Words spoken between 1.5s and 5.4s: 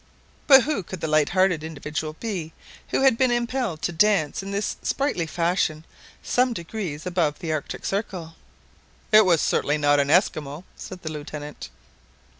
individual be who had been impelled to dance in this sprightly